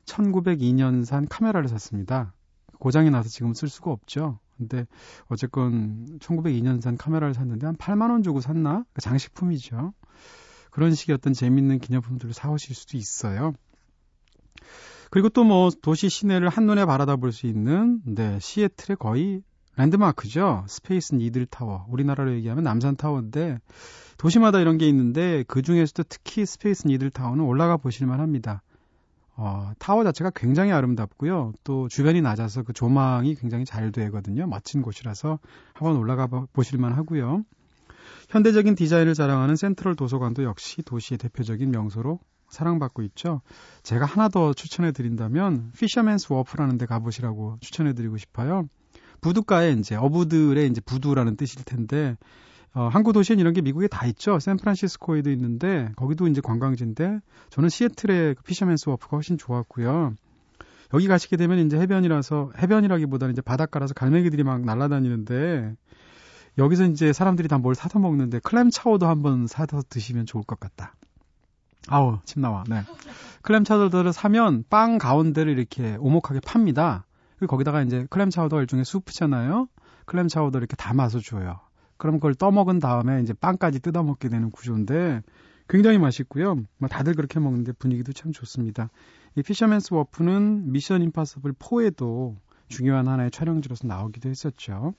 [0.06, 2.32] 1902년 산 카메라를 샀습니다.
[2.78, 4.38] 고장이 나서 지금 쓸 수가 없죠.
[4.56, 4.86] 근데
[5.28, 8.70] 어쨌건 1902년 산 카메라를 샀는데 한 8만 원 주고 샀나?
[8.70, 9.92] 그러니까 장식품이죠.
[10.70, 13.52] 그런 식의 어떤 재밌는 기념품들을 사오실 수도 있어요.
[15.10, 19.42] 그리고 또 뭐 도시 시내를 한눈에 바라다 볼 수 있는 네, 시애틀의 거의
[19.76, 20.64] 랜드마크죠.
[20.68, 21.86] 스페이스 니들 타워.
[21.88, 23.58] 우리나라로 얘기하면 남산 타워인데
[24.18, 28.62] 도시마다 이런 게 있는데 그 중에서도 특히 스페이스 니들 타워는 올라가 보실만 합니다.
[29.36, 31.52] 어, 타워 자체가 굉장히 아름답고요.
[31.62, 34.48] 또 주변이 낮아서 그 조망이 굉장히 잘 되거든요.
[34.48, 35.38] 멋진 곳이라서
[35.74, 37.44] 한번 올라가 보실만 하고요.
[38.28, 43.42] 현대적인 디자인을 자랑하는 센트럴 도서관도 역시 도시의 대표적인 명소로 사랑받고 있죠.
[43.82, 48.68] 제가 하나 더 추천해 드린다면 피셔맨스 워프라는 데 가보시라고 추천해 드리고 싶어요.
[49.20, 52.16] 부두가에 이제 어부들의 이제 부두라는 뜻일 텐데
[52.74, 54.38] 어, 항구 도시엔 이런 게 미국에 다 있죠.
[54.38, 60.14] 샌프란시스코에도 있는데 거기도 이제 관광지인데 저는 시애틀의 그 피셔맨스 워프가 훨씬 좋았고요.
[60.94, 65.74] 여기 가시게 되면 이제 해변이라서 해변이라기보다는 이제 바닷가라서 갈매기들이 막 날아다니는데
[66.58, 70.94] 여기서 이제 사람들이 다 뭘 사서 먹는데 클램 차오도 한번 사서 드시면 좋을 것 같다.
[71.88, 72.64] 아우 침 나와.
[72.68, 72.82] 네.
[73.42, 77.04] 클램 차우더를 사면 빵 가운데를 이렇게 오목하게 팝니다.
[77.38, 79.68] 그리고 거기다가 이제 클램 차우더 일종의 수프잖아요.
[80.04, 81.60] 클램 차우더 이렇게 담아서 줘요.
[81.96, 85.22] 그럼 그걸 떠먹은 다음에 이제 빵까지 뜯어먹게 되는 구조인데
[85.68, 86.56] 굉장히 맛있고요.
[86.78, 88.90] 뭐 다들 그렇게 먹는데 분위기도 참 좋습니다.
[89.36, 92.36] 이 피셔맨스 워프는 미션 임파서블 4에도
[92.68, 94.94] 중요한 하나의 촬영지로서 나오기도 했었죠.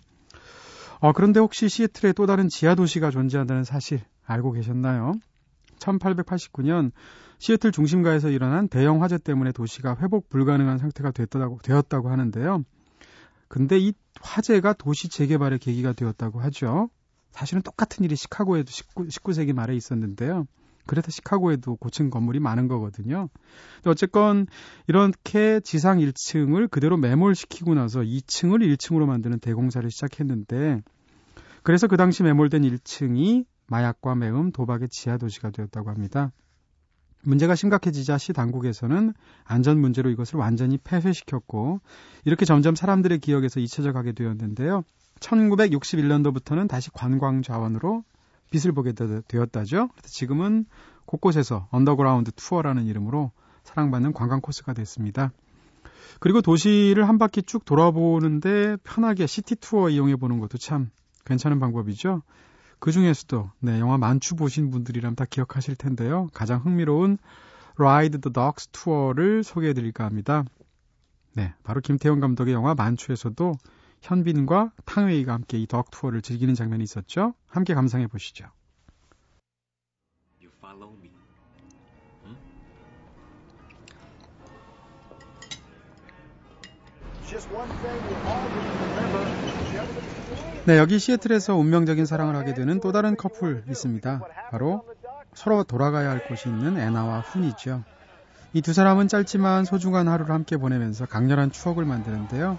[1.00, 5.14] 어, 그런데 혹시 시애틀에 또 다른 지하 도시가 존재한다는 사실 알고 계셨나요?
[5.80, 6.92] 1889년
[7.38, 12.66] 시애틀 중심가에서 일어난 대형 화재 때문에 도시가 회복 불가능한 상태가 됐다고, 되었다고 하는데요.
[13.48, 16.90] 근데 이 화재가 도시 재개발의 계기가 되었다고 하죠.
[17.32, 20.46] 사실은 똑같은 일이 시카고에도 19, 19세기 말에 있었는데요.
[20.86, 23.30] 그래서 시카고에도 고층 건물이 많은 거거든요.
[23.86, 24.48] 어쨌건
[24.88, 30.82] 이렇게 지상 1층을 그대로 매몰시키고 나서 2층을 1층으로 만드는 대공사를 시작했는데
[31.64, 36.32] 그래서 그 당시 매몰된 1층이 마약과 매음, 도박의 지하 도시가 되었다고 합니다.
[37.24, 39.14] 문제가 심각해지자 시 당국에서는
[39.44, 41.82] 안전 문제로 이것을 완전히 폐쇄시켰고
[42.26, 44.84] 이렇게 점점 사람들의 기억에서 잊혀져 가게 되었는데요.
[45.20, 48.04] 1961년도부터는 다시 관광 자원으로
[48.50, 49.90] 빛을 보게 되었다죠.
[50.04, 50.66] 지금은
[51.06, 53.32] 곳곳에서 언더그라운드 투어라는 이름으로
[53.64, 55.32] 사랑받는 관광 코스가 됐습니다.
[56.20, 60.90] 그리고 도시를 한 바퀴 쭉 돌아보는데 편하게 시티 투어 이용해 보는 것도 참
[61.26, 62.24] 괜찮은 방법이죠.
[62.80, 66.28] 그 중에서도 네, 영화 만추 보신 분들이라면 다 기억하실 텐데요.
[66.34, 67.18] 가장 흥미로운
[67.78, 70.44] Ride the Ducks 투어를 소개해 드릴까 합니다.
[71.36, 73.54] 네, 바로 김태용 감독의 영화 만추에서도
[74.02, 77.34] 현빈과 탕웨이가 함께 이 덕 투어를 즐기는 장면이 있었죠.
[77.48, 78.46] 함께 감상해 보시죠.
[80.42, 81.10] You follow me.
[90.66, 94.22] 네, 여기 시애틀에서 운명적인 사랑을 하게 되는 또 다른 커플 있습니다.
[94.52, 94.84] 바로
[95.34, 97.84] 서로 돌아가야 할 곳이 있는 애나와 훈이죠.
[98.54, 102.58] 이 두 사람은 짧지만 소중한 하루를 함께 보내면서 강렬한 추억을 만드는데요.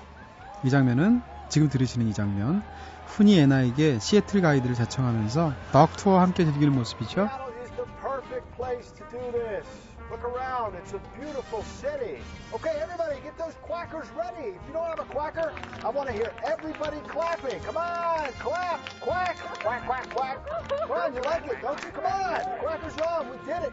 [0.64, 1.20] 이 장면은
[1.50, 2.62] 지금 들으시는 이 장면,
[3.06, 7.28] 훈이 애나에게 시애틀 가이드를 자청하면서 덕 투어 함께 즐기는 모습이죠.
[7.62, 9.66] is the perfect place to do this.
[10.10, 12.18] Look around, it's a beautiful city.
[12.52, 14.54] Okay, everybody, get those quackers ready.
[14.54, 15.52] If you don't have a quacker,
[15.84, 17.60] I want to hear everybody clapping.
[17.62, 20.38] Come on, clap, quack, quack, quack, quack.
[20.66, 21.90] Come on, you like it, don't you?
[21.94, 23.72] Come on, quackers on, we did it.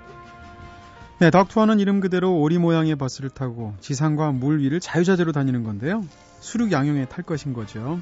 [1.19, 6.03] 네, 덕투어는 이름 그대로 오리 모양의 버스를 타고 지상과 물 위를 자유자재로 다니는 건데요.
[6.39, 8.01] 수륙 양용의 탈 것인 거죠.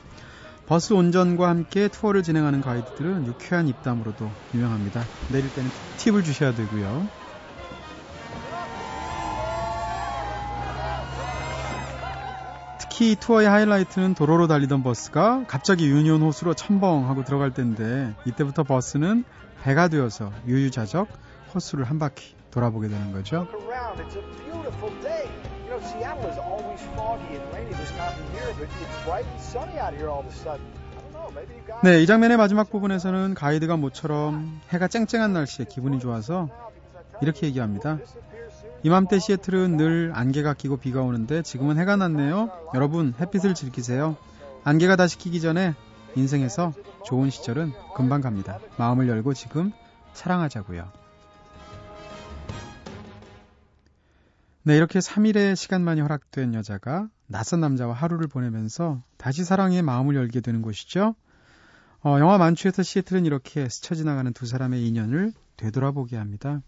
[0.67, 5.06] 버스 운전과 함께 투어를 진행하는 가이드들은 유쾌한 입담으로도 유명합니다.
[5.30, 7.08] 내릴 때는 팁을 주셔야 되고요.
[12.80, 19.26] 특히 이 투어의 하이라이트는 도로로 달리던 버스가 갑자기 유니온 호수로 첨벙하고 들어갈 때인데 이때부터 버스는
[19.62, 21.10] 배가 되어서 유유자적
[21.54, 23.48] 호수를 한 바퀴 돌아보게 되는 거죠.
[25.86, 29.78] Seattle is always foggy and rainy this time of year, but it's bright and sunny
[29.80, 30.65] out here all of a sudden.
[31.84, 36.50] 네, 이 장면의 마지막 부분에서는 가이드가 모처럼 해가 쨍쨍한 날씨에 기분이 좋아서
[37.21, 37.98] 이렇게 얘기합니다.
[38.84, 42.50] 이맘때 시애틀은 늘 안개가 끼고 비가 오는데 지금은 해가 났네요.
[42.74, 44.15] 여러분 햇빛을 즐기세요.
[44.63, 45.74] 안개가 다시 끼기 전에
[46.15, 48.60] 인생에서 좋은 시절은 금방 갑니다.
[48.78, 49.71] 마음을 열고 지금
[50.13, 51.05] 사랑하자고요.
[54.67, 60.63] 네, 이렇게 3일의 시간만이 허락된 여자가 낯선 남자와 하루를 보내면서 다시 사랑에 마음을 열게 되는
[60.63, 61.13] 곳이죠.
[62.04, 66.63] 어, 영화 만추에서 시애틀은 이렇게 스쳐 지나가는 두 사람의 인연을 되돌아보게 합니다.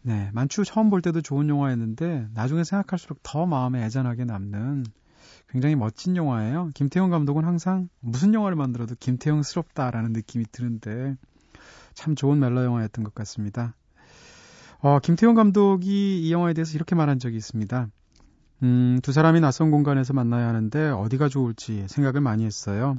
[0.00, 4.86] 네, 만추 처음 볼 때도 좋은 영화였는데 나중에 생각할수록 더 마음에 애잔하게 남는
[5.50, 6.70] 굉장히 멋진 영화예요.
[6.72, 11.16] 김태형 감독은 항상 무슨 영화를 만들어도 김태형스럽다라는 느낌이 드는데
[11.92, 13.74] 참 좋은 멜로 영화였던 것 같습니다.
[14.84, 17.88] 어, 김태형 감독이 이 영화에 대해서 이렇게 말한 적이 있습니다.
[18.64, 22.94] 음, 두 사람이 낯선 공간에서 만나야 하는데 어디가 좋을지 생각을 많이 했어요.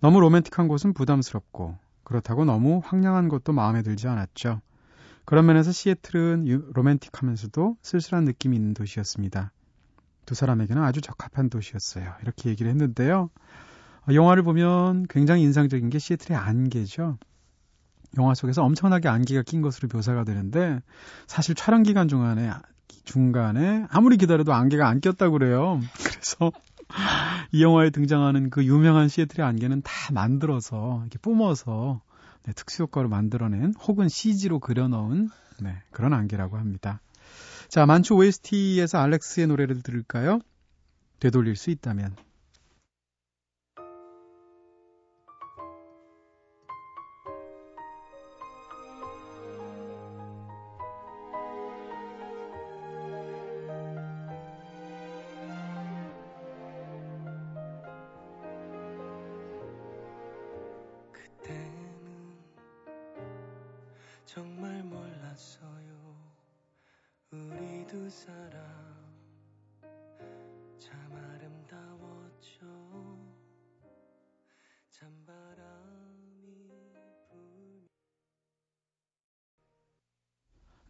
[0.00, 4.60] 너무 로맨틱한 곳은 부담스럽고 그렇다고 너무 황량한 것도 마음에 들지 않았죠.
[5.24, 9.52] 그런 면에서 시애틀은 유- 로맨틱하면서도 쓸쓸한 느낌이 있는 도시였습니다.
[10.26, 12.14] 두 사람에게는 아주 적합한 도시였어요.
[12.22, 13.30] 이렇게 얘기를 했는데요.
[14.08, 17.16] 어, 영화를 보면 굉장히 인상적인 게 시애틀의 안개죠.
[18.18, 20.80] 영화 속에서 엄청나게 안개가 낀 것으로 묘사가 되는데
[21.26, 22.50] 사실 촬영 기간 중간에
[23.04, 25.80] 중간에 아무리 기다려도 안개가 안 꼈다고 그래요.
[26.02, 26.52] 그래서
[27.52, 32.00] 이 영화에 등장하는 그 유명한 시애틀의 안개는 다 만들어서 이렇게 뿜어서
[32.44, 35.28] 네, 특수 효과로 만들어낸 혹은 CG로 그려 넣은
[35.60, 37.00] 네, 그런 안개라고 합니다.
[37.68, 40.40] 자, 만추 OST에서 알렉스의 노래를 들을까요?
[41.20, 42.16] 되돌릴 수 있다면.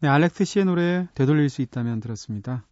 [0.01, 2.65] 네, 알렉스 씨의 노래 되돌릴 수 있다면 들었습니다.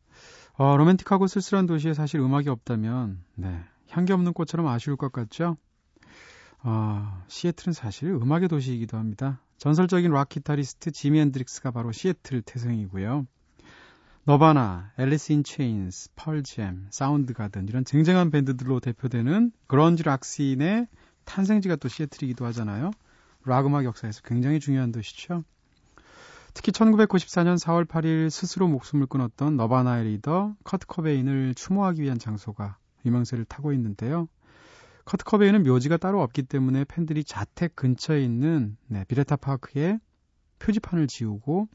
[0.54, 5.56] 어, 로맨틱하고 쓸쓸한 도시에 사실 음악이 없다면 네, 향기 없는 꽃처럼 아쉬울 것 같죠?
[6.64, 9.40] 어, 시애틀은 사실 음악의 도시이기도 합니다.
[9.58, 13.28] 전설적인 락 기타리스트 지미 헨드릭스가 바로 시애틀 태생이고요.
[14.24, 20.88] 너바나, 앨리스 인 체인스, 펄잼, 사운드 가든 이런 쟁쟁한 밴드들로 대표되는 그런지 락 씬의
[21.26, 22.90] 탄생지가 또 시애틀이기도 하잖아요.
[23.46, 25.44] 락 음악 역사에서 굉장히 중요한 도시죠.
[26.54, 33.46] 특히 1994년 4월 8일 스스로 목숨을 끊었던 너바나의 리더 커트 코베인을 추모하기 위한 장소가 유명세를
[33.46, 34.28] 타고 있는데요.
[35.06, 40.00] 커트 코베인은 묘지가 따로 없기 때문에 팬들이 자택 근처에 있는 네, 비레타 파크에
[40.60, 41.68] 표지판을 세우고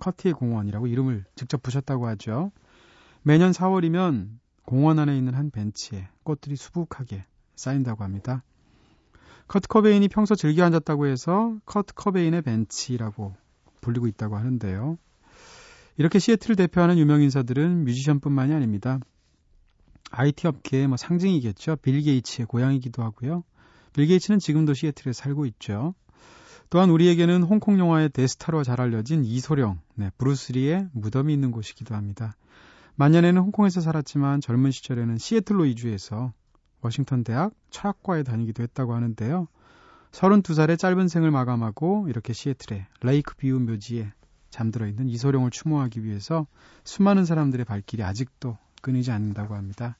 [0.00, 2.50] 커트의 공원이라고 이름을 직접 붙였다고 하죠.
[3.22, 8.42] 매년 4월이면 공원 안에 있는 한 벤치에 꽃들이 수북하게 쌓인다고 합니다.
[9.48, 13.34] 커트 커베인이 평소 즐겨 앉았다고 해서 커트 커베인의 벤치라고
[13.82, 14.96] 불리고 있다고 하는데요.
[15.98, 18.98] 이렇게 시애틀을 대표하는 유명 인사들은 뮤지션뿐만이 아닙니다.
[20.10, 21.76] IT 업계의 뭐 상징이겠죠.
[21.76, 23.44] 빌 게이츠의 고향이기도 하고요.
[23.92, 25.94] 빌 게이츠는 지금도 시애틀에 살고 있죠.
[26.70, 32.34] 또한 우리에게는 홍콩 영화의 대스타로 잘 알려진 이소령, 네, 브루스리의 무덤이 있는 곳이기도 합니다.
[32.96, 36.32] 만년에는 홍콩에서 살았지만 젊은 시절에는 시애틀로 이주해서
[36.80, 39.48] 워싱턴 대학 철학과에 다니기도 했다고 하는데요.
[40.12, 44.12] 32살의 짧은 생을 마감하고 이렇게 시애틀의 레이크 뷰 묘지에
[44.50, 46.46] 잠들어 있는 이소룡을 추모하기 위해서
[46.84, 49.96] 수많은 사람들의 발길이 아직도 끊이지 않는다고 합니다.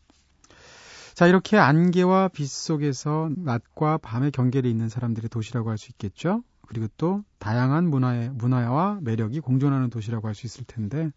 [1.14, 6.42] 자, 이렇게 안개와 빗속에서 낮과 밤의 경계를 잇는 사람들의 도시라고 할 수 있겠죠.
[6.66, 11.10] 그리고 또 다양한 문화의, 문화와 매력이 공존하는 도시라고 할 수 있을 텐데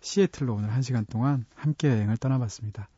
[0.00, 2.88] 시애틀로 오늘 한 시간 동안 함께 여행을 떠나봤습니다.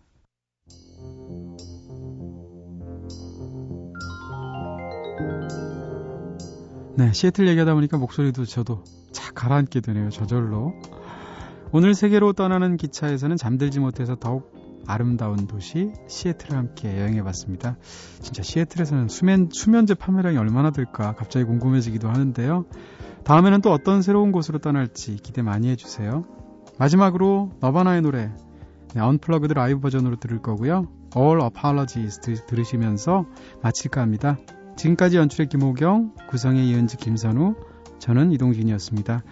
[6.97, 10.75] 네, 시애틀 얘기하다 보니까 목소리도 저도 착 가라앉게 되네요, 저절로.
[11.73, 14.53] 오늘 세계로 떠나는 기차에서는 잠들지 못해서 더욱
[14.87, 17.77] 아름다운 도시 시애틀을 함께 여행해 봤습니다.
[18.21, 22.67] 진짜 시애틀에서는 수면, 수면제 판매량이 얼마나 될까 갑자기 궁금해지기도 하는데요.
[23.25, 26.25] 다음에는 또 어떤 새로운 곳으로 떠날지 기대 많이 해주세요.
[26.79, 28.31] 마지막으로 너바나의 노래
[28.95, 30.89] 네, 언플러그드 라이브 버전으로 들을 거고요.
[31.17, 33.27] All Apologies 들, 들으시면서
[33.63, 34.39] 마칠까 합니다.
[34.77, 37.55] 지금까지 연출의 김호경, 구성의 이은지, 김선우,
[37.99, 39.23] 저는 이동진이었습니다.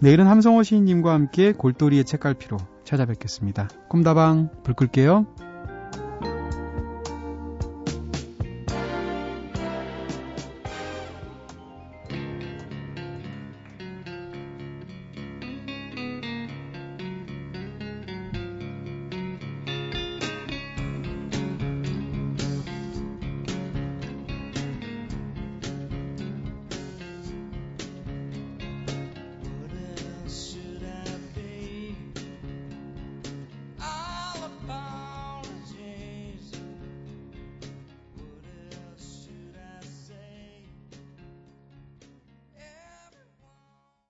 [0.00, 3.68] 내일은 함성호 시인님과 함께 골돌이의 책갈피로 찾아뵙겠습니다.
[3.88, 5.26] 꿈다방 불 끌게요.